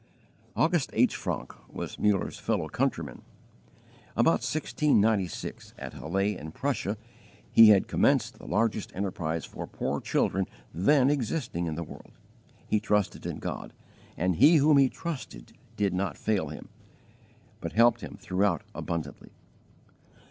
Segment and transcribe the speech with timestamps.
[0.55, 1.15] August H.
[1.15, 3.21] Francke was Muller's fellow countryman.
[4.17, 6.97] About 1696, at Halle in Prussia,
[7.51, 12.13] he had commenced the largest enterprise for poor children then existing in the world.
[12.65, 13.73] He trusted in God,
[14.17, 16.69] and He whom he trusted did not fail him,
[17.59, 19.29] but helped him throughout abundantly.